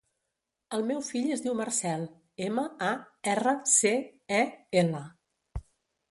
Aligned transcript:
El 0.75 0.83
meu 0.91 1.01
fill 1.07 1.33
es 1.33 1.41
diu 1.47 1.57
Marcel: 1.59 2.05
ema, 2.45 2.63
a, 2.85 2.89
erra, 3.33 3.53
ce, 3.73 3.91
e, 4.39 4.41
ela. 4.83 5.03